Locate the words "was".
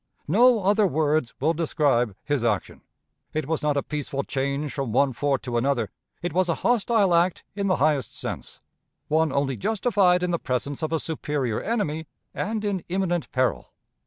3.47-3.61, 6.33-6.49